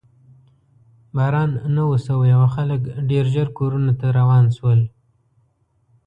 باران 1.15 1.51
نه 1.75 1.83
و 1.89 1.93
شوی 2.05 2.31
او 2.39 2.45
خلک 2.55 2.81
ډېر 3.09 3.25
ژر 3.33 3.47
کورونو 3.57 3.91
ته 3.99 4.07
روان 4.19 4.45
شول. 4.57 4.79